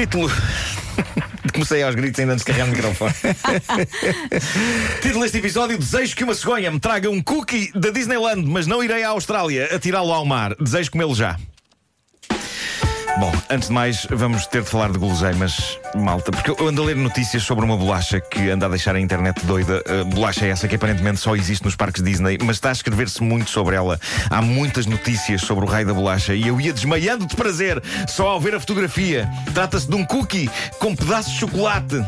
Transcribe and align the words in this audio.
Título. 0.00 0.30
Comecei 1.52 1.82
aos 1.82 1.94
gritos 1.94 2.18
ainda 2.18 2.32
antes 2.32 2.42
de 2.42 2.50
carregar 2.50 2.68
o 2.68 2.74
microfone. 2.74 3.12
Título 5.02 5.20
deste 5.24 5.36
episódio: 5.36 5.76
Desejo 5.76 6.16
que 6.16 6.24
uma 6.24 6.34
cegonha 6.34 6.70
me 6.70 6.80
traga 6.80 7.10
um 7.10 7.22
cookie 7.22 7.70
da 7.74 7.90
Disneyland, 7.90 8.48
mas 8.48 8.66
não 8.66 8.82
irei 8.82 9.02
à 9.02 9.10
Austrália 9.10 9.66
a 9.66 9.78
tirá-lo 9.78 10.10
ao 10.10 10.24
mar. 10.24 10.54
Desejo 10.58 10.90
comê-lo 10.92 11.14
já. 11.14 11.36
Bom, 13.20 13.30
antes 13.50 13.68
de 13.68 13.74
mais, 13.74 14.06
vamos 14.08 14.46
ter 14.46 14.62
de 14.62 14.70
falar 14.70 14.90
de 14.90 14.98
guloseimas, 14.98 15.78
malta, 15.94 16.30
porque 16.30 16.50
eu 16.50 16.66
ando 16.66 16.80
a 16.80 16.86
ler 16.86 16.96
notícias 16.96 17.42
sobre 17.42 17.66
uma 17.66 17.76
bolacha 17.76 18.18
que 18.18 18.48
anda 18.48 18.64
a 18.64 18.68
deixar 18.70 18.96
a 18.96 19.00
internet 19.00 19.44
doida. 19.44 19.84
Uh, 19.86 20.06
bolacha 20.06 20.46
é 20.46 20.48
essa 20.48 20.66
que 20.66 20.76
aparentemente 20.76 21.20
só 21.20 21.36
existe 21.36 21.62
nos 21.62 21.76
parques 21.76 22.02
Disney, 22.02 22.38
mas 22.42 22.56
está 22.56 22.70
a 22.70 22.72
escrever-se 22.72 23.22
muito 23.22 23.50
sobre 23.50 23.76
ela. 23.76 24.00
Há 24.30 24.40
muitas 24.40 24.86
notícias 24.86 25.42
sobre 25.42 25.66
o 25.66 25.68
raio 25.68 25.86
da 25.86 25.92
bolacha 25.92 26.34
e 26.34 26.48
eu 26.48 26.58
ia 26.58 26.72
desmaiando 26.72 27.26
de 27.26 27.36
prazer 27.36 27.82
só 28.08 28.28
ao 28.28 28.40
ver 28.40 28.54
a 28.54 28.60
fotografia. 28.60 29.28
Trata-se 29.52 29.86
de 29.86 29.94
um 29.94 30.04
cookie 30.06 30.48
com 30.78 30.96
pedaços 30.96 31.32
de 31.32 31.40
chocolate 31.40 32.02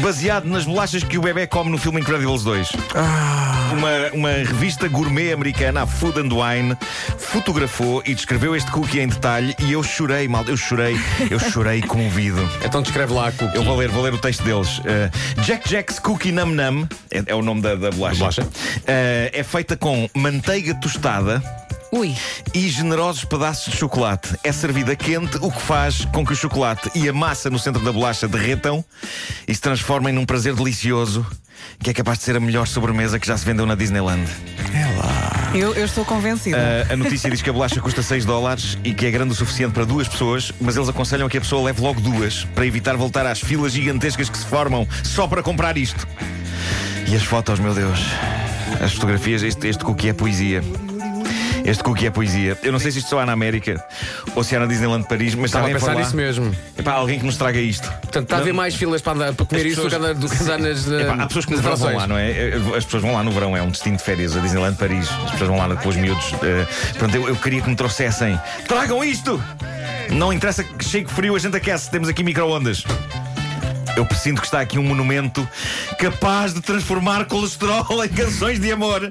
baseado 0.00 0.44
nas 0.44 0.64
bolachas 0.64 1.02
que 1.02 1.18
o 1.18 1.22
bebê 1.22 1.48
come 1.48 1.72
no 1.72 1.78
filme 1.78 2.00
Incredibles 2.00 2.44
2. 2.44 2.68
Ah. 2.94 3.55
Uma, 3.72 4.10
uma 4.12 4.28
revista 4.30 4.88
gourmet 4.88 5.32
americana, 5.32 5.82
a 5.82 5.86
Food 5.86 6.20
and 6.20 6.30
Wine, 6.32 6.76
fotografou 7.18 8.02
e 8.06 8.14
descreveu 8.14 8.54
este 8.54 8.70
cookie 8.70 9.00
em 9.00 9.08
detalhe 9.08 9.54
e 9.58 9.72
eu 9.72 9.82
chorei, 9.82 10.28
mal, 10.28 10.44
eu 10.44 10.56
chorei, 10.56 10.96
eu 11.30 11.38
chorei 11.38 11.82
comovido. 11.82 12.48
Então 12.64 12.82
descreve 12.82 13.12
lá 13.12 13.28
a 13.28 13.32
cookie. 13.32 13.56
Eu 13.56 13.64
vou 13.64 13.76
ler, 13.76 13.88
vou 13.88 14.02
ler 14.02 14.14
o 14.14 14.18
texto 14.18 14.42
deles. 14.44 14.78
Uh, 14.78 15.42
Jack 15.42 15.68
Jack's 15.68 15.98
Cookie 15.98 16.32
Num 16.32 16.46
Num 16.46 16.88
é, 17.10 17.22
é 17.26 17.34
o 17.34 17.42
nome 17.42 17.60
da, 17.60 17.74
da 17.74 17.90
bolacha. 17.90 18.18
bolacha. 18.18 18.42
Uh, 18.42 19.30
é 19.32 19.42
feita 19.42 19.76
com 19.76 20.08
manteiga 20.14 20.74
tostada. 20.74 21.42
Ui. 21.92 22.14
E 22.54 22.68
generosos 22.68 23.24
pedaços 23.24 23.72
de 23.72 23.78
chocolate. 23.78 24.36
É 24.42 24.52
servida 24.52 24.94
quente, 24.96 25.38
o 25.40 25.50
que 25.50 25.60
faz 25.60 26.04
com 26.06 26.24
que 26.24 26.32
o 26.32 26.36
chocolate 26.36 26.90
e 26.94 27.08
a 27.08 27.12
massa 27.12 27.48
no 27.50 27.58
centro 27.58 27.82
da 27.82 27.92
bolacha 27.92 28.26
derretam 28.26 28.84
e 29.46 29.54
se 29.54 29.60
transformem 29.60 30.12
num 30.12 30.26
prazer 30.26 30.54
delicioso 30.54 31.26
que 31.78 31.90
é 31.90 31.94
capaz 31.94 32.18
de 32.18 32.24
ser 32.24 32.36
a 32.36 32.40
melhor 32.40 32.66
sobremesa 32.66 33.18
que 33.18 33.26
já 33.26 33.36
se 33.36 33.44
vendeu 33.44 33.66
na 33.66 33.74
Disneyland. 33.74 34.28
É 34.74 34.98
lá. 34.98 35.52
Eu, 35.54 35.74
eu 35.74 35.84
estou 35.84 36.04
convencida. 36.04 36.56
Uh, 36.56 36.92
a 36.92 36.96
notícia 36.96 37.30
diz 37.30 37.40
que 37.40 37.50
a 37.50 37.52
bolacha 37.52 37.80
custa 37.80 38.02
6 38.02 38.24
dólares 38.24 38.78
e 38.84 38.92
que 38.92 39.06
é 39.06 39.10
grande 39.10 39.32
o 39.32 39.34
suficiente 39.34 39.72
para 39.72 39.84
duas 39.84 40.08
pessoas, 40.08 40.52
mas 40.60 40.76
eles 40.76 40.88
aconselham 40.88 41.28
que 41.28 41.38
a 41.38 41.40
pessoa 41.40 41.64
leve 41.64 41.80
logo 41.80 42.00
duas 42.00 42.44
para 42.54 42.66
evitar 42.66 42.96
voltar 42.96 43.26
às 43.26 43.40
filas 43.40 43.72
gigantescas 43.72 44.28
que 44.28 44.36
se 44.36 44.44
formam 44.46 44.86
só 45.02 45.26
para 45.26 45.42
comprar 45.42 45.76
isto. 45.76 46.06
E 47.08 47.14
as 47.14 47.22
fotos, 47.22 47.58
meu 47.58 47.74
Deus. 47.74 48.00
As 48.82 48.92
fotografias, 48.92 49.42
este, 49.42 49.68
este 49.68 49.84
cookie 49.84 50.08
é 50.08 50.12
poesia. 50.12 50.62
Este 51.66 51.82
cookie 51.82 52.06
é 52.06 52.10
poesia. 52.10 52.56
Eu 52.62 52.70
não 52.70 52.78
sei 52.78 52.92
se 52.92 52.98
isto 52.98 53.10
só 53.10 53.18
há 53.18 53.26
na 53.26 53.32
América 53.32 53.84
ou 54.36 54.44
se 54.44 54.54
há 54.54 54.60
na 54.60 54.66
Disneyland 54.66 55.02
de 55.02 55.08
Paris, 55.08 55.34
mas 55.34 55.46
Estava 55.46 55.66
a 55.66 55.70
pensar 55.70 55.96
nisso 55.96 56.16
mesmo. 56.16 56.54
É 56.76 56.82
para 56.82 56.92
alguém 56.92 57.18
que 57.18 57.26
nos 57.26 57.36
traga 57.36 57.58
isto. 57.58 57.90
Portanto, 57.90 58.22
está 58.24 58.36
a 58.36 58.40
haver 58.40 58.54
mais 58.54 58.76
filas 58.76 59.02
para, 59.02 59.14
andar, 59.14 59.34
para 59.34 59.46
comer 59.46 59.66
isto 59.66 59.82
do 59.82 59.88
que 59.88 59.94
andar, 59.96 60.14
do 60.14 60.28
que 60.28 60.42
andar 60.42 60.58
nas. 60.60 60.86
Epá, 60.86 61.14
há 61.14 61.26
pessoas 61.26 61.44
que 61.44 61.56
verão 61.56 61.76
vão 61.76 61.96
lá, 61.96 62.06
não 62.06 62.16
é? 62.16 62.52
As 62.76 62.84
pessoas 62.84 63.02
vão 63.02 63.12
lá 63.12 63.24
no 63.24 63.32
verão, 63.32 63.56
é 63.56 63.62
um 63.62 63.70
destino 63.70 63.96
de 63.96 64.02
férias, 64.04 64.36
a 64.36 64.40
Disneyland 64.40 64.74
de 64.74 64.78
Paris. 64.78 65.08
As 65.08 65.32
pessoas 65.32 65.50
vão 65.50 65.58
lá 65.58 65.74
com 65.74 65.88
os 65.88 65.96
miúdos. 65.96 66.32
Uh, 66.34 66.96
pronto, 66.98 67.16
eu, 67.16 67.28
eu 67.28 67.36
queria 67.36 67.60
que 67.60 67.68
me 67.68 67.74
trouxessem. 67.74 68.40
Tragam 68.68 69.02
isto! 69.02 69.42
Não 70.10 70.32
interessa 70.32 70.62
que 70.62 70.84
chegue 70.84 71.10
frio, 71.10 71.34
a 71.34 71.38
gente 71.38 71.56
aquece. 71.56 71.90
Temos 71.90 72.08
aqui 72.08 72.22
micro-ondas. 72.22 72.84
Eu 73.96 74.04
presinto 74.04 74.40
que 74.40 74.46
está 74.46 74.60
aqui 74.60 74.78
um 74.78 74.82
monumento 74.82 75.48
capaz 75.98 76.52
de 76.52 76.60
transformar 76.60 77.24
colesterol 77.24 78.04
em 78.04 78.08
canções 78.08 78.60
de 78.60 78.70
amor. 78.70 79.10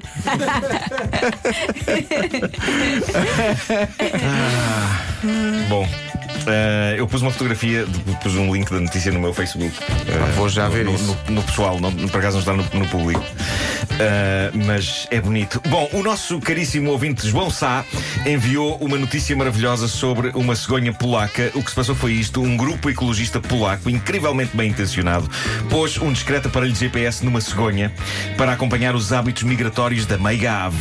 ah, 4.14 5.66
bom. 5.68 6.05
Uh, 6.46 6.94
eu 6.96 7.08
pus 7.08 7.22
uma 7.22 7.32
fotografia, 7.32 7.84
pus 8.22 8.36
um 8.36 8.54
link 8.54 8.70
da 8.70 8.78
notícia 8.78 9.10
no 9.10 9.18
meu 9.18 9.34
Facebook. 9.34 9.76
Uh, 9.76 10.32
vou 10.36 10.48
já 10.48 10.68
ver 10.68 10.84
no, 10.84 10.94
isso. 10.94 11.18
No, 11.26 11.34
no, 11.34 11.42
pessoal, 11.42 11.80
não, 11.80 11.92
por 11.92 12.18
acaso 12.18 12.36
não 12.36 12.40
está 12.40 12.52
no, 12.52 12.80
no 12.80 12.88
público. 12.88 13.20
Uh, 13.20 14.64
mas 14.64 15.08
é 15.10 15.20
bonito. 15.20 15.60
Bom, 15.68 15.88
o 15.92 16.02
nosso 16.04 16.38
caríssimo 16.40 16.92
ouvinte 16.92 17.26
João 17.26 17.50
Sá 17.50 17.84
enviou 18.24 18.76
uma 18.76 18.96
notícia 18.96 19.34
maravilhosa 19.34 19.88
sobre 19.88 20.28
uma 20.34 20.54
cegonha 20.54 20.92
polaca. 20.92 21.50
O 21.54 21.62
que 21.64 21.70
se 21.70 21.74
passou 21.74 21.96
foi 21.96 22.12
isto: 22.12 22.40
um 22.40 22.56
grupo 22.56 22.88
ecologista 22.88 23.40
polaco, 23.40 23.90
incrivelmente 23.90 24.56
bem 24.56 24.70
intencionado, 24.70 25.28
pôs 25.68 25.98
um 25.98 26.12
discreto 26.12 26.46
aparelho 26.46 26.72
de 26.72 26.78
GPS 26.78 27.24
numa 27.24 27.40
cegonha 27.40 27.92
para 28.36 28.52
acompanhar 28.52 28.94
os 28.94 29.12
hábitos 29.12 29.42
migratórios 29.42 30.06
da 30.06 30.16
meiga 30.16 30.66
ave. 30.66 30.78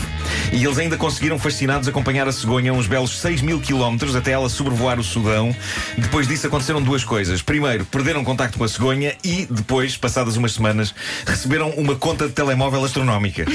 E 0.52 0.64
eles 0.64 0.78
ainda 0.78 0.96
conseguiram, 0.96 1.40
fascinados, 1.40 1.88
acompanhar 1.88 2.28
a 2.28 2.32
cegonha 2.32 2.72
uns 2.72 2.86
belos 2.86 3.18
6 3.20 3.42
mil 3.42 3.60
quilómetros 3.60 4.16
até 4.16 4.32
ela 4.32 4.48
sobrevoar 4.48 5.00
o 5.00 5.04
Sudão 5.04 5.55
depois 5.98 6.28
disso 6.28 6.48
aconteceram 6.48 6.82
duas 6.82 7.04
coisas. 7.04 7.42
Primeiro, 7.42 7.86
perderam 7.86 8.24
contacto 8.24 8.58
com 8.58 8.64
a 8.64 8.68
cegonha 8.68 9.16
e 9.24 9.48
depois, 9.50 9.98
passadas 9.98 10.38
umas 10.38 10.54
semanas, 10.54 10.94
receberam 11.26 11.70
uma 11.72 11.96
conta 11.96 12.28
de 12.28 12.34
telemóvel 12.34 12.84
astronómica. 12.84 13.46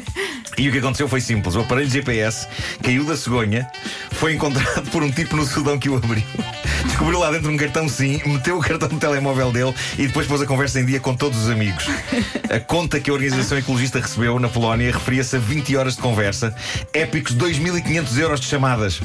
e 0.56 0.68
o 0.68 0.72
que 0.72 0.78
aconteceu 0.78 1.08
foi 1.08 1.20
simples. 1.20 1.54
O 1.54 1.60
aparelho 1.60 1.88
GPS 1.88 2.46
caiu 2.82 3.04
da 3.04 3.16
cegonha, 3.16 3.70
foi 4.12 4.34
encontrado 4.34 4.90
por 4.90 5.02
um 5.02 5.10
tipo 5.10 5.36
no 5.36 5.44
Sudão 5.44 5.78
que 5.78 5.88
o 5.88 5.96
abriu. 5.96 6.22
Descobriu 6.84 7.18
lá 7.18 7.30
dentro 7.30 7.50
um 7.50 7.56
cartão 7.56 7.88
SIM, 7.88 8.20
meteu 8.26 8.58
o 8.58 8.60
cartão 8.60 8.88
no 8.88 8.98
telemóvel 8.98 9.52
dele 9.52 9.74
e 9.98 10.06
depois 10.06 10.26
pôs 10.26 10.40
a 10.40 10.46
conversa 10.46 10.80
em 10.80 10.86
dia 10.86 11.00
com 11.00 11.14
todos 11.14 11.44
os 11.44 11.50
amigos. 11.50 11.86
A 12.50 12.58
conta 12.58 12.98
que 12.98 13.08
a 13.10 13.12
organização 13.12 13.58
ecologista 13.58 14.00
recebeu 14.00 14.38
na 14.40 14.48
Polónia 14.48 14.90
referia-se 14.90 15.36
a 15.36 15.38
20 15.38 15.76
horas 15.76 15.94
de 15.94 16.02
conversa, 16.02 16.54
épicos 16.92 17.36
2.500 17.36 18.18
euros 18.18 18.40
de 18.40 18.46
chamadas, 18.46 19.00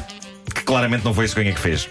que 0.54 0.64
claramente 0.64 1.06
não 1.06 1.14
foi 1.14 1.26
a 1.26 1.28
cegonha 1.28 1.54
que 1.54 1.60
fez. 1.60 1.88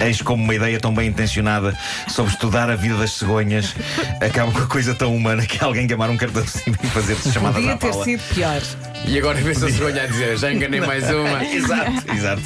Eis 0.00 0.20
como 0.22 0.42
uma 0.42 0.54
ideia 0.54 0.78
tão 0.80 0.92
bem 0.94 1.08
intencionada 1.08 1.76
sobre 2.08 2.32
estudar 2.32 2.68
a 2.70 2.76
vida 2.76 2.96
das 2.96 3.12
cegonhas 3.12 3.74
acaba 4.20 4.50
com 4.52 4.58
a 4.58 4.66
coisa 4.66 4.94
tão 4.94 5.14
humana 5.14 5.46
que 5.46 5.62
alguém 5.62 5.86
gamar 5.86 6.10
um 6.10 6.16
cartão 6.16 6.42
de 6.42 6.50
cima 6.50 6.76
e 6.82 6.86
fazer-se 6.88 7.32
chamadas 7.32 7.56
Podia 7.56 7.74
à 7.74 7.76
ter 7.78 7.90
pala. 7.90 8.04
sido 8.04 8.22
pior. 8.34 8.62
E 9.06 9.18
agora 9.18 9.40
vê-se 9.40 9.64
a 9.64 9.70
cegonha 9.70 10.02
a 10.02 10.06
dizer: 10.06 10.36
já 10.38 10.52
enganei 10.52 10.80
mais 10.80 11.04
uma. 11.10 11.44
exato, 11.44 12.12
exato. 12.12 12.42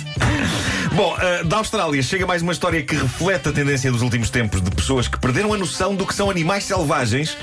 Bom, 0.99 1.15
uh, 1.15 1.45
da 1.45 1.59
Austrália 1.59 2.03
chega 2.03 2.27
mais 2.27 2.43
uma 2.43 2.51
história 2.51 2.83
que 2.83 2.97
reflete 2.97 3.49
a 3.49 3.53
tendência 3.53 3.89
dos 3.93 4.03
últimos 4.03 4.31
tempos 4.31 4.61
de 4.61 4.69
pessoas 4.69 5.07
que 5.07 5.17
perderam 5.17 5.55
a 5.55 5.57
noção 5.57 5.95
do 5.95 6.05
que 6.05 6.13
são 6.13 6.29
animais 6.29 6.65
selvagens 6.65 7.39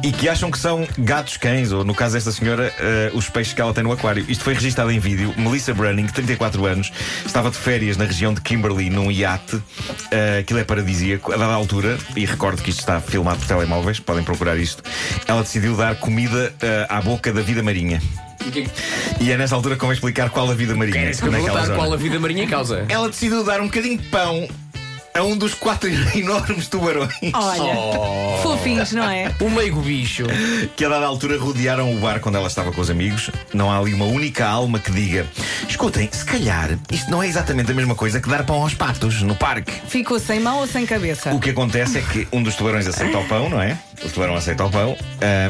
e 0.00 0.12
que 0.12 0.28
acham 0.28 0.48
que 0.48 0.56
são 0.56 0.86
gatos, 0.96 1.36
cães, 1.36 1.72
ou 1.72 1.84
no 1.84 1.92
caso 1.92 2.14
desta 2.14 2.30
senhora, 2.30 2.72
uh, 3.12 3.18
os 3.18 3.28
peixes 3.28 3.52
que 3.52 3.60
ela 3.60 3.74
tem 3.74 3.82
no 3.82 3.90
aquário. 3.90 4.24
Isto 4.28 4.44
foi 4.44 4.54
registado 4.54 4.92
em 4.92 5.00
vídeo. 5.00 5.34
Melissa 5.36 5.74
Brunning, 5.74 6.06
34 6.06 6.64
anos, 6.64 6.92
estava 7.26 7.50
de 7.50 7.56
férias 7.56 7.96
na 7.96 8.04
região 8.04 8.32
de 8.32 8.40
Kimberley 8.42 8.90
num 8.90 9.10
iate. 9.10 9.56
Uh, 9.56 9.64
aquilo 10.38 10.60
é 10.60 10.64
paradisíaco. 10.64 11.32
A 11.32 11.36
dada 11.36 11.54
altura, 11.54 11.98
e 12.14 12.24
recordo 12.24 12.62
que 12.62 12.70
isto 12.70 12.78
está 12.78 13.00
filmado 13.00 13.40
por 13.40 13.48
telemóveis, 13.48 13.98
podem 13.98 14.22
procurar 14.22 14.56
isto, 14.56 14.84
ela 15.26 15.42
decidiu 15.42 15.76
dar 15.76 15.96
comida 15.96 16.54
uh, 16.62 16.86
à 16.88 17.02
boca 17.02 17.32
da 17.32 17.42
vida 17.42 17.60
marinha. 17.60 18.00
E 19.20 19.30
é 19.30 19.36
nessa 19.36 19.54
altura 19.54 19.74
que 19.74 19.80
vamos 19.80 19.96
explicar 19.96 20.30
qual 20.30 20.50
a 20.50 20.54
vida 20.54 20.74
marinha. 20.74 21.10
É 21.10 21.12
que 21.12 21.22
eu 21.22 21.30
perguntar 21.30 21.74
qual 21.74 21.92
a 21.92 21.96
vida 21.96 22.18
marinha 22.18 22.46
causa. 22.46 22.84
Ela 22.88 23.08
decidiu 23.08 23.44
dar 23.44 23.60
um 23.60 23.66
bocadinho 23.66 23.98
de 23.98 24.04
pão 24.08 24.48
a 25.14 25.22
um 25.22 25.36
dos 25.36 25.54
quatro 25.54 25.88
enormes 26.14 26.68
tubarões. 26.68 27.10
Olha, 27.32 27.62
oh. 27.62 28.40
fofinhos, 28.42 28.92
não 28.92 29.08
é? 29.08 29.32
O 29.40 29.50
meigo 29.50 29.80
bicho. 29.80 30.24
Que 30.76 30.84
a 30.84 30.88
dada 30.88 31.06
altura 31.06 31.38
rodearam 31.38 31.94
o 31.94 31.98
bar 31.98 32.20
quando 32.20 32.36
ela 32.36 32.46
estava 32.46 32.72
com 32.72 32.80
os 32.80 32.90
amigos. 32.90 33.30
Não 33.52 33.70
há 33.70 33.78
ali 33.78 33.92
uma 33.92 34.04
única 34.04 34.46
alma 34.46 34.78
que 34.78 34.90
diga: 34.90 35.26
escutem, 35.68 36.08
se 36.10 36.24
calhar 36.24 36.78
isto 36.90 37.10
não 37.10 37.22
é 37.22 37.28
exatamente 37.28 37.70
a 37.70 37.74
mesma 37.74 37.94
coisa 37.94 38.20
que 38.20 38.28
dar 38.28 38.44
pão 38.44 38.62
aos 38.62 38.74
patos 38.74 39.22
no 39.22 39.34
parque. 39.34 39.72
Ficou 39.88 40.18
sem 40.18 40.40
mão 40.40 40.58
ou 40.58 40.66
sem 40.66 40.86
cabeça? 40.86 41.32
O 41.32 41.40
que 41.40 41.50
acontece 41.50 41.98
é 41.98 42.02
que 42.02 42.28
um 42.32 42.42
dos 42.42 42.54
tubarões 42.54 42.86
aceita 42.86 43.18
o 43.18 43.26
pão, 43.26 43.48
não 43.48 43.60
é? 43.60 43.78
O 44.02 44.08
tubarão 44.08 44.34
aceita 44.34 44.64
o 44.64 44.70
pão, 44.70 44.92
uh, 44.92 44.96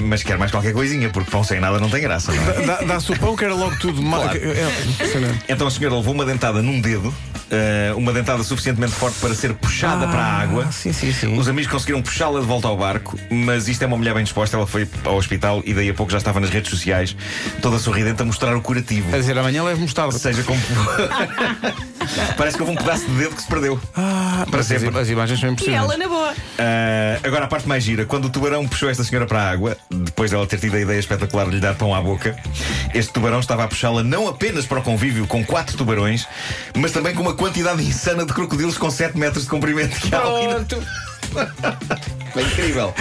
mas 0.02 0.22
quer 0.22 0.36
mais 0.36 0.50
qualquer 0.50 0.72
coisinha, 0.72 1.08
porque 1.10 1.30
pão 1.30 1.44
sem 1.44 1.60
nada 1.60 1.78
não 1.78 1.88
tem 1.88 2.00
graça, 2.00 2.32
não 2.32 2.74
é? 2.74 2.84
Dá-se 2.84 3.12
o 3.12 3.18
pão 3.18 3.36
que 3.36 3.44
era 3.44 3.54
logo 3.54 3.76
tudo. 3.76 4.02
Claro. 4.02 4.38
É, 4.38 5.52
então 5.52 5.66
a 5.66 5.70
senhora 5.70 5.96
levou 5.96 6.14
uma 6.14 6.24
dentada 6.24 6.60
num 6.60 6.80
dedo 6.80 7.14
uh, 7.50 7.96
uma 7.96 8.12
dentada 8.12 8.42
suficientemente 8.42 8.92
forte 8.92 9.18
para 9.18 9.34
ser 9.34 9.54
puxada 9.54 10.06
ah, 10.06 10.08
para 10.08 10.20
a 10.20 10.40
água. 10.40 10.72
Sim, 10.72 10.92
sim, 10.92 11.12
sim. 11.12 11.38
Os 11.38 11.48
amigos 11.48 11.70
conseguiram 11.70 12.02
puxá-la 12.02 12.40
de 12.40 12.46
volta 12.46 12.68
ao 12.68 12.76
barco, 12.76 13.18
mas 13.30 13.68
isto 13.68 13.82
é 13.82 13.86
uma 13.86 13.96
mulher 13.96 14.14
bem 14.14 14.24
disposta. 14.24 14.56
Ela 14.56 14.66
foi 14.66 14.88
ao 15.04 15.16
hospital 15.16 15.62
e 15.64 15.74
daí 15.74 15.90
a 15.90 15.94
pouco 15.94 16.10
já 16.12 16.18
estava 16.18 16.40
nas 16.40 16.50
redes 16.50 16.70
sociais, 16.70 17.16
toda 17.60 17.78
sorridente, 17.78 18.22
a 18.22 18.24
mostrar 18.24 18.56
o 18.56 18.62
curativo. 18.62 19.14
A 19.14 19.18
dizer, 19.18 19.36
amanhã 19.38 19.62
leve 19.62 19.80
mostarda. 19.80 20.18
Seja 20.18 20.42
como. 20.42 20.60
Parece 22.36 22.56
que 22.56 22.62
houve 22.62 22.74
um 22.74 22.76
pedaço 22.76 23.06
de 23.06 23.12
dedo 23.12 23.36
que 23.36 23.42
se 23.42 23.48
perdeu. 23.48 23.80
Ah, 23.96 24.46
para 24.50 24.62
sempre. 24.62 24.98
As 24.98 25.08
imagens 25.08 25.40
são 25.40 25.50
impressionantes. 25.50 25.90
E 25.90 25.94
ela 25.94 25.96
na 25.96 26.08
boa. 26.08 26.32
Uh, 26.32 27.26
agora 27.26 27.44
a 27.44 27.48
parte 27.48 27.68
mais 27.68 27.84
gira: 27.84 28.04
quando 28.04 28.26
o 28.26 28.30
tubarão 28.30 28.66
puxou 28.66 28.88
esta 28.90 29.04
senhora 29.04 29.26
para 29.26 29.42
a 29.42 29.50
água, 29.50 29.76
depois 29.90 30.30
dela 30.30 30.46
ter 30.46 30.58
tido 30.58 30.76
a 30.76 30.80
ideia 30.80 30.98
espetacular 30.98 31.46
de 31.46 31.52
lhe 31.52 31.60
dar 31.60 31.74
pão 31.74 31.94
à 31.94 32.00
boca, 32.00 32.36
este 32.94 33.12
tubarão 33.12 33.40
estava 33.40 33.64
a 33.64 33.68
puxá-la 33.68 34.02
não 34.02 34.28
apenas 34.28 34.66
para 34.66 34.80
o 34.80 34.82
convívio 34.82 35.26
com 35.26 35.44
quatro 35.44 35.76
tubarões, 35.76 36.26
mas 36.76 36.92
também 36.92 37.14
com 37.14 37.22
uma 37.22 37.34
quantidade 37.40 37.82
insana 37.82 38.26
de 38.26 38.32
crocodilos 38.34 38.76
com 38.76 38.90
7 38.90 39.16
metros 39.16 39.44
de 39.44 39.48
comprimento 39.50 39.98
que 39.98 40.14
há 40.14 40.20
Pronto. 40.20 40.82
É 42.36 42.42
incrível. 42.42 42.92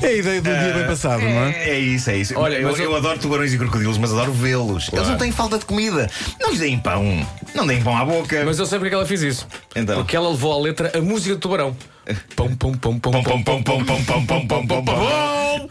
É 0.00 0.06
a 0.06 0.12
ideia 0.12 0.40
do 0.40 0.48
dia 0.48 0.72
bem 0.74 0.86
passado, 0.86 1.20
não 1.20 1.28
é? 1.28 1.50
É 1.70 1.78
isso, 1.78 2.08
é 2.10 2.16
isso. 2.16 2.34
Olha, 2.38 2.54
eu, 2.54 2.70
eu- 2.70 2.76
eu 2.76 2.96
adoro 2.96 3.18
tubarões 3.18 3.52
e 3.52 3.58
crocodilos, 3.58 3.98
mas 3.98 4.10
adoro 4.12 4.32
vê-los. 4.32 4.88
Eles 4.92 5.08
não 5.08 5.16
têm 5.18 5.30
falta 5.32 5.58
de 5.58 5.64
comida. 5.66 6.08
Não 6.40 6.50
lhes 6.50 6.60
deem 6.60 6.78
pão. 6.78 7.26
Não 7.54 7.66
deem 7.66 7.82
pão 7.82 7.96
à 7.96 8.04
boca. 8.04 8.42
Mas 8.44 8.58
eu 8.58 8.64
sei 8.66 8.78
porque 8.78 8.86
é 8.88 8.90
que 8.90 8.94
ela 8.94 9.06
fez 9.06 9.22
isso. 9.22 9.46
Então. 9.76 9.96
Porque 9.96 10.16
ela 10.16 10.30
levou 10.30 10.52
à 10.52 10.62
letra 10.62 10.90
a 10.96 11.00
música 11.02 11.34
do 11.34 11.40
tubarão. 11.40 11.76
Pão, 12.34 12.54
pão, 12.56 12.72
pão, 12.72 12.98
pão, 12.98 13.10
pão, 13.12 13.22
pom, 13.22 13.42
pom, 13.42 13.62
pom, 13.62 13.84
pom, 13.84 14.04
pom, 14.04 14.24
pom, 14.26 14.46
pom, 14.46 14.66
pom, 14.66 14.84
pom. 14.84 15.68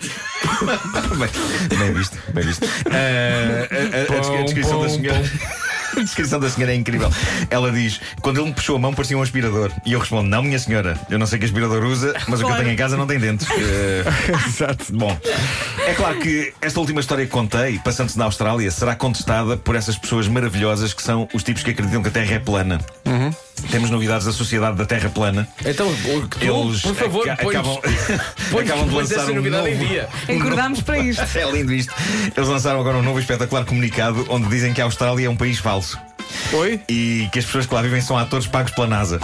Bem, 1.77 1.94
visto, 1.94 2.17
bem 2.33 2.44
visto. 2.44 2.67
Ah, 2.91 3.67
a- 3.71 4.13
a- 4.13 4.17
a 4.17 4.19
descri- 4.19 4.38
a 4.38 4.44
descrição 4.44 4.81
da 4.81 4.89
senhora. 4.89 5.21
A 6.01 6.03
descrição 6.03 6.39
da 6.39 6.49
senhora 6.49 6.73
é 6.73 6.75
incrível. 6.75 7.09
Ela 7.49 7.71
diz: 7.71 7.99
quando 8.21 8.38
ele 8.39 8.47
me 8.49 8.53
puxou 8.53 8.75
a 8.75 8.79
mão, 8.79 8.94
parecia 8.94 9.17
um 9.17 9.21
aspirador. 9.21 9.71
E 9.85 9.94
eu 9.94 9.99
respondo: 9.99 10.29
Não, 10.29 10.44
minha 10.44 10.59
senhora, 10.59 10.99
eu 11.09 11.17
não 11.19 11.25
sei 11.25 11.39
que 11.39 11.45
aspirador 11.45 11.83
usa, 11.83 12.13
mas 12.27 12.41
o 12.41 12.45
que 12.45 12.51
eu 12.51 12.55
tenho 12.57 12.69
em 12.71 12.75
casa 12.75 12.95
não 12.97 13.07
tem 13.07 13.19
dentes. 13.19 13.47
Ah, 13.49 14.44
Exato. 14.47 14.85
Bom, 14.94 15.17
é 15.88 15.94
claro 15.94 16.19
que 16.19 16.53
esta 16.61 16.79
última 16.79 16.99
história 16.99 17.25
que 17.25 17.31
contei, 17.31 17.79
passando-se 17.79 18.17
na 18.17 18.25
Austrália, 18.25 18.69
será 18.71 18.95
contestada 18.95 19.57
por 19.57 19.75
essas 19.75 19.97
pessoas 19.97 20.27
maravilhosas 20.27 20.94
que 20.94 21.01
são 21.01 21.27
os 21.33 21.44
tipos 21.44 21.63
que 21.63 21.71
acreditam 21.71 22.01
que 22.01 22.09
a 22.09 22.11
Terra 22.11 22.35
é 22.35 22.39
plana. 22.39 22.79
Temos 23.71 23.89
novidades 23.89 24.27
da 24.27 24.31
Sociedade 24.31 24.77
da 24.77 24.85
Terra 24.85 25.09
plana. 25.09 25.47
Então, 25.65 25.91
tu, 26.29 26.38
Eles 26.39 26.81
por 26.81 26.94
favor, 26.95 27.27
aca- 27.27 27.44
põe 27.44 27.55
acabam, 27.55 27.79
põe 28.51 28.63
acabam 28.63 28.85
de 28.85 28.91
pões 28.94 29.09
lançar 29.09 29.31
um 29.31 29.35
novidade 29.35 29.69
em 29.69 29.75
novo- 29.77 29.88
dia. 29.88 30.09
Encordámos 30.29 30.81
para 30.81 30.99
isto. 30.99 31.23
É 31.38 31.51
lindo 31.51 31.73
isto. 31.73 31.91
Eles 32.35 32.47
lançaram 32.49 32.79
agora 32.79 32.97
um 32.97 33.01
novo 33.01 33.17
e 33.17 33.21
espetacular 33.21 33.65
comunicado 33.65 34.25
onde 34.29 34.47
dizem 34.47 34.73
que 34.73 34.81
a 34.81 34.83
Austrália 34.83 35.25
é 35.25 35.29
um 35.29 35.35
país 35.35 35.57
falso 35.57 35.86
Oi? 36.53 36.81
e 36.88 37.27
que 37.31 37.39
as 37.39 37.45
pessoas 37.45 37.65
que 37.65 37.73
lá 37.73 37.81
vivem 37.81 38.01
são 38.01 38.17
atores 38.17 38.47
pagos 38.47 38.71
pela 38.71 38.88
NASA. 38.88 39.19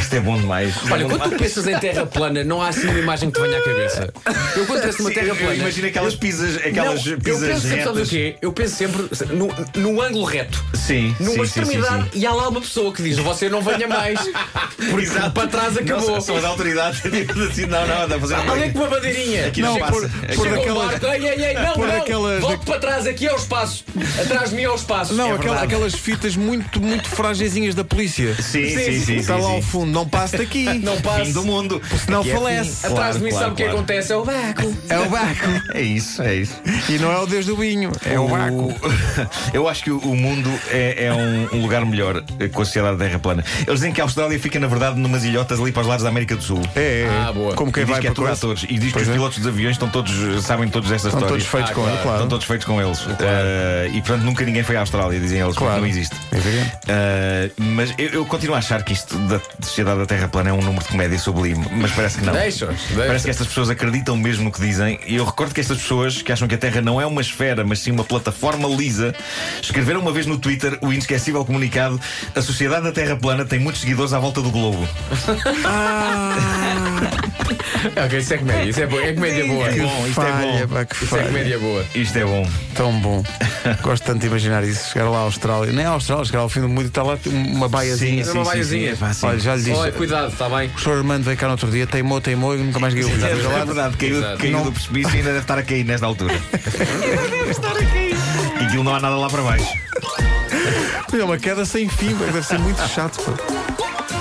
Isto 0.00 0.16
é 0.16 0.20
bom 0.20 0.38
demais. 0.38 0.74
Olha, 0.90 1.02
É 1.02 1.04
bom 1.04 1.10
quando 1.10 1.22
tu 1.22 1.30
demais. 1.30 1.42
pensas 1.54 1.66
em 1.66 1.78
terra 1.78 2.06
plana, 2.06 2.42
não 2.44 2.62
há 2.62 2.68
assim 2.68 2.86
uma 2.88 2.98
imagem 2.98 3.30
que 3.30 3.38
te 3.40 3.46
venha 3.46 3.58
à 3.58 3.62
cabeça. 3.62 4.12
Eu 4.56 4.66
quando 4.66 4.82
penso 4.82 4.98
numa 4.98 5.08
Sim, 5.10 5.14
terra 5.14 5.26
eu- 5.28 5.36
plana. 5.36 5.54
imagino 5.54 5.86
aquelas 5.88 6.14
pizzas, 6.14 6.56
aquelas 6.56 7.04
não, 7.04 7.12
eu 7.12 7.18
pizzas 7.18 7.48
penso 7.48 7.60
sempre, 7.62 7.84
sabes 7.84 7.86
o 7.88 7.94
retas. 7.94 8.08
quê? 8.10 8.36
Eu 8.40 8.52
penso 8.52 8.76
sempre 8.76 9.08
no, 9.34 9.48
num 9.82 10.00
ângulo 10.02 10.24
reto. 10.24 10.64
Sim, 10.74 11.14
Numa 11.20 11.30
sim, 11.30 11.30
sim, 11.30 11.36
sim, 11.36 11.42
extremidade 11.42 12.02
sim. 12.12 12.18
e 12.20 12.26
há 12.26 12.32
lá 12.32 12.48
uma 12.48 12.60
pessoa 12.60 12.92
que 12.92 13.02
diz: 13.02 13.18
Você 13.18 13.48
não 13.48 13.60
venha 13.60 13.86
mais. 13.88 14.18
Porque 14.90 15.06
Exato. 15.06 15.30
para 15.32 15.48
trás 15.48 15.76
acabou. 15.76 16.10
Não, 16.10 16.20
são 16.20 16.36
as 16.36 16.44
autoridades. 16.44 17.02
Assim, 17.04 17.66
não, 17.66 17.86
não, 17.86 18.08
dá 18.08 18.16
a 18.16 18.20
fazer 18.20 18.34
Olha 18.34 18.66
aqui 18.66 18.78
uma 18.78 18.86
bandeirinha. 18.88 19.46
Aqui 19.48 19.60
não 19.62 19.74
Chega- 19.74 19.86
passa. 19.86 20.10
chega 20.34 20.54
Aqui 20.56 20.72
barco, 20.72 21.06
ei, 21.06 21.28
ei, 21.28 21.44
ei, 21.46 21.54
não, 21.54 21.72
por 21.74 21.86
não. 21.88 21.98
daquelas- 21.98 22.40
Volte 22.40 22.64
para 22.66 22.78
trás, 22.78 23.06
aqui 23.06 23.26
é 23.26 23.32
o 23.32 23.36
espaço. 23.36 23.84
Atrás 24.20 24.50
de 24.50 24.56
mim 24.56 24.62
é 24.62 24.70
o 24.70 24.74
espaço. 24.74 25.14
Não, 25.14 25.26
É 25.28 25.32
aquela- 25.34 25.56
verdade. 25.56 25.74
aquelas 25.74 25.94
fitas 25.94 26.36
muito, 26.36 26.80
muito 26.80 27.08
frágeisinhas 27.08 27.74
da 27.74 27.84
polícia. 27.84 28.34
Sim, 28.36 28.42
Sim, 28.68 28.68
sim, 28.68 28.84
sim. 28.92 29.04
sim, 29.04 29.16
Está 29.16 29.36
lá 29.36 29.48
sim. 29.48 29.54
ao 29.56 29.62
fundo, 29.80 29.92
não 29.92 30.08
passe 30.08 30.36
daqui. 30.38 30.64
Não 30.88 31.00
passe. 31.00 31.26
Fim 31.26 31.32
do 31.32 31.44
mundo. 31.44 31.80
Senão 32.04 32.20
Aqui 32.20 32.30
é 32.30 32.34
falece. 32.34 32.70
fim. 32.70 32.86
Atrás 32.86 32.94
Claro, 32.98 33.18
de 33.18 33.24
mim, 33.24 33.30
claro, 33.30 33.44
sabe 33.44 33.52
o 33.52 33.56
que 33.56 33.62
claro. 33.62 33.78
acontece? 33.78 34.12
É 34.12 34.16
o 34.16 34.24
vácuo. 34.24 34.78
É 34.88 34.98
o 34.98 35.08
Baco. 35.08 35.48
É 35.74 35.80
isso, 35.82 36.22
é 36.22 36.34
isso. 36.36 36.54
E 36.88 36.98
não 36.98 37.12
é 37.12 37.18
o 37.18 37.26
Deus 37.26 37.46
do 37.46 37.56
vinho, 37.56 37.90
é 38.04 38.18
o 38.18 38.28
Baco. 38.28 38.74
Eu 39.52 39.68
acho 39.68 39.84
que 39.84 39.90
o 39.90 40.14
mundo 40.14 40.50
é, 40.70 41.06
é 41.06 41.12
um, 41.12 41.56
um 41.56 41.62
lugar 41.62 41.84
melhor 41.84 42.22
eh, 42.40 42.48
com 42.48 42.62
a 42.62 42.64
sociedade 42.64 42.96
da 42.96 43.04
Terra 43.04 43.18
plana. 43.18 43.44
Eles 43.66 43.80
dizem 43.80 43.92
que 43.92 44.00
a 44.00 44.04
Austrália 44.04 44.38
fica, 44.38 44.58
na 44.58 44.66
verdade, 44.66 44.98
numas 44.98 45.24
ilhotas 45.24 45.60
ali 45.60 45.72
para 45.72 45.82
os 45.82 45.86
lados 45.88 46.02
da 46.02 46.08
América 46.08 46.36
do 46.36 46.42
Sul. 46.42 46.60
É, 46.74 47.02
é. 47.02 47.08
Ah, 47.28 47.32
boa. 47.32 47.54
Como 47.54 47.72
quem 47.72 47.82
e 47.82 47.86
diz 47.86 47.92
vai 47.92 48.00
que 48.00 48.06
é 48.06 48.10
para 48.10 48.16
tudo 48.16 48.32
atores. 48.32 48.64
E 48.68 48.74
diz 48.78 48.86
que 48.88 48.92
Pois 48.92 49.02
os 49.04 49.08
é. 49.10 49.12
pilotos 49.12 49.38
dos 49.38 49.46
aviões 49.46 49.72
estão 49.74 49.88
todos, 49.88 50.12
sabem 50.44 50.68
todas 50.68 50.90
estas 50.90 51.12
Estão 51.12 51.20
histórias. 51.36 51.44
todos 51.44 51.46
feitos 51.46 51.70
Ah, 51.70 51.74
com 51.74 51.82
claro. 51.82 51.98
claro. 52.02 52.16
Estão 52.16 52.28
todos 52.28 52.46
feitos 52.46 52.66
com 52.66 52.80
eles. 52.80 53.06
Eh, 53.20 53.90
e 53.94 54.00
portanto 54.00 54.22
nunca 54.24 54.44
ninguém 54.44 54.62
foi 54.62 54.76
à 54.76 54.80
Austrália, 54.80 55.18
dizem 55.20 55.40
eles, 55.40 55.56
Claro. 55.56 55.80
não 55.80 55.86
existe. 55.86 56.16
Eh, 56.88 57.50
mas 57.58 57.94
eu, 57.98 58.08
eu 58.08 58.24
continuo 58.26 58.54
a 58.54 58.58
achar 58.58 58.82
que 58.82 58.92
isto 58.92 59.16
da 59.28 59.38
Sociedade 59.68 60.00
da 60.00 60.06
Terra 60.06 60.28
Plana 60.28 60.50
é 60.50 60.52
um 60.52 60.62
número 60.62 60.82
de 60.82 60.90
comédia 60.90 61.18
sublime, 61.18 61.64
mas 61.70 61.92
parece 61.92 62.18
que 62.18 62.24
não. 62.24 62.32
Deixa-os. 62.32 62.80
Parece 62.80 62.96
deixa 62.96 63.24
que 63.24 63.30
estas 63.30 63.46
pessoas 63.46 63.70
acreditam 63.70 64.16
mesmo 64.16 64.44
no 64.44 64.52
que 64.52 64.60
dizem. 64.60 64.98
E 65.06 65.16
eu 65.16 65.24
recordo 65.24 65.54
que 65.54 65.60
estas 65.60 65.78
pessoas 65.78 66.22
que 66.22 66.32
acham 66.32 66.48
que 66.48 66.54
a 66.54 66.58
Terra 66.58 66.80
não 66.80 67.00
é 67.00 67.06
uma 67.06 67.20
esfera, 67.20 67.64
mas 67.64 67.80
sim 67.80 67.90
uma 67.90 68.04
plataforma 68.04 68.68
lisa, 68.68 69.14
escreveram 69.62 70.00
uma 70.00 70.12
vez 70.12 70.26
no 70.26 70.38
Twitter 70.38 70.78
o 70.80 70.92
inesquecível 70.92 71.44
comunicado: 71.44 72.00
A 72.34 72.42
Sociedade 72.42 72.84
da 72.84 72.92
Terra 72.92 73.16
Plana 73.16 73.44
tem 73.44 73.58
muitos 73.58 73.82
seguidores 73.82 74.12
à 74.12 74.18
volta 74.18 74.40
do 74.40 74.50
globo. 74.50 74.88
Ok, 78.04 78.18
isso 78.18 78.34
é 78.34 78.38
comédia. 78.38 78.70
Isso 78.70 78.80
é, 78.80 78.86
boa. 78.86 79.02
é 79.04 79.12
comédia 79.12 79.46
boa. 79.46 79.68
Que 79.68 79.80
bom, 79.80 80.06
isto 80.06 80.20
é 80.20 80.24
falha, 80.24 80.66
bom. 80.66 80.74
pá, 80.74 80.84
que 80.84 80.94
Isso 80.96 81.04
é 81.04 81.08
falha. 81.08 81.24
comédia 81.24 81.58
boa. 81.58 81.84
Isto 81.94 82.18
é 82.18 82.24
bom. 82.24 82.50
Tão 82.74 82.92
bom. 83.00 83.22
Gosto 83.82 84.04
tanto 84.04 84.20
de 84.20 84.26
imaginar 84.26 84.64
isso. 84.64 84.90
Chegar 84.92 85.08
lá 85.08 85.18
à 85.18 85.22
Austrália. 85.22 85.72
Nem 85.72 85.84
à 85.84 85.90
Austrália, 85.90 86.24
chegar 86.24 86.40
ao 86.40 86.48
fim 86.48 86.60
do 86.60 86.68
mundo 86.68 86.82
e 86.84 86.86
está 86.88 87.02
lá 87.02 87.16
uma 87.26 87.68
baiazinha. 87.68 88.24
sim. 88.24 88.30
uma 88.32 88.44
baiazinha. 88.44 88.96
Pá, 88.96 89.12
sim. 89.12 89.26
Olha, 89.26 89.38
já 89.38 89.54
lhe 89.54 89.62
disse. 89.62 89.76
Olha, 89.76 89.92
cuidado, 89.92 90.32
está 90.32 90.48
bem? 90.48 90.66
O 90.66 90.70
professor 90.70 90.98
Armando 90.98 91.24
veio 91.24 91.36
cá 91.36 91.46
no 91.46 91.52
outro 91.52 91.70
dia, 91.70 91.86
teimou, 91.86 92.20
teimou 92.20 92.54
e 92.54 92.58
nunca 92.58 92.78
mais 92.80 92.92
ganhou 92.94 93.10
o 93.10 93.24
É, 93.24 93.30
é 93.30 93.64
verdade, 93.64 93.96
caiu, 93.96 94.22
caiu 94.38 94.52
Não. 94.52 94.64
do 94.64 94.72
precipício 94.72 95.12
e 95.14 95.16
ainda 95.18 95.28
deve 95.30 95.40
estar 95.40 95.58
a 95.58 95.62
cair 95.62 95.84
nesta 95.84 96.06
altura. 96.06 96.34
deve 96.52 97.50
estar 97.50 97.70
a 97.70 97.84
cair. 97.84 98.16
E 98.60 98.64
aquilo 98.64 98.84
não 98.84 98.94
há 98.94 99.00
nada 99.00 99.16
lá 99.16 99.28
para 99.28 99.42
baixo. 99.42 99.72
É 101.12 101.24
uma 101.24 101.38
queda 101.38 101.64
sem 101.64 101.88
fim, 101.88 102.14
deve 102.14 102.42
ser 102.42 102.58
muito 102.58 102.80
chato. 102.88 103.18
pá. 103.22 104.17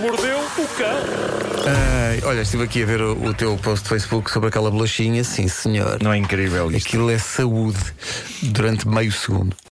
Mordeu 0.00 0.38
o 0.38 0.68
cão. 0.76 1.48
Ai, 1.66 2.20
olha, 2.24 2.42
estive 2.42 2.62
aqui 2.62 2.82
a 2.82 2.86
ver 2.86 3.00
o, 3.00 3.12
o 3.24 3.34
teu 3.34 3.56
post 3.56 3.82
de 3.82 3.88
Facebook 3.88 4.30
sobre 4.30 4.48
aquela 4.48 4.70
bolachinha. 4.70 5.24
Sim, 5.24 5.48
senhor. 5.48 5.98
Não 6.02 6.12
é 6.12 6.18
incrível 6.18 6.70
isto? 6.70 6.86
Aquilo 6.86 7.10
é 7.10 7.18
saúde 7.18 7.80
durante 8.42 8.86
meio 8.86 9.10
segundo. 9.10 9.56